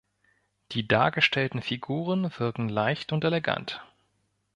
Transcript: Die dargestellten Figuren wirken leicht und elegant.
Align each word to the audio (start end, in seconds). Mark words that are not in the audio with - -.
Die 0.71 0.87
dargestellten 0.87 1.61
Figuren 1.61 2.31
wirken 2.39 2.69
leicht 2.69 3.13
und 3.13 3.23
elegant. 3.23 3.83